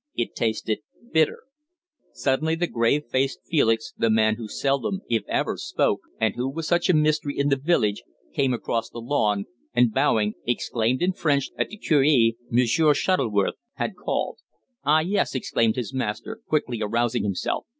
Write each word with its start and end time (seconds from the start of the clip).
It 0.15 0.33
tasted 0.33 0.79
bitter. 1.13 1.43
Suddenly 2.11 2.55
the 2.55 2.65
grave 2.65 3.03
faced 3.11 3.41
Felix, 3.45 3.93
the 3.95 4.09
man 4.09 4.33
who 4.37 4.47
seldom, 4.47 5.01
if 5.07 5.21
ever, 5.27 5.57
spoke, 5.57 5.99
and 6.19 6.35
who 6.35 6.49
was 6.49 6.67
such 6.67 6.89
a 6.89 6.95
mystery 6.95 7.37
in 7.37 7.49
the 7.49 7.55
village, 7.55 8.01
came 8.33 8.51
across 8.51 8.89
the 8.89 8.97
lawn, 8.97 9.45
and, 9.75 9.93
bowing, 9.93 10.33
exclaimed 10.43 11.03
in 11.03 11.13
French 11.13 11.51
that 11.55 11.69
the 11.69 11.77
curé, 11.77 12.33
M'sieur 12.49 12.95
Shuttleworth, 12.95 13.57
had 13.75 13.95
called. 13.95 14.39
"Ah! 14.83 15.01
yes," 15.01 15.35
exclaimed 15.35 15.75
his 15.75 15.93
master, 15.93 16.39
quickly 16.47 16.81
arousing 16.81 17.21
himself. 17.21 17.67